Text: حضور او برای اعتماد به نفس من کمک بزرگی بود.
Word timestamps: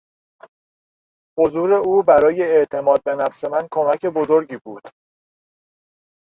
حضور 1.37 1.73
او 1.73 2.03
برای 2.03 2.41
اعتماد 2.41 3.03
به 3.03 3.15
نفس 3.15 3.43
من 3.45 3.67
کمک 3.71 4.05
بزرگی 4.05 4.57
بود. 4.57 4.83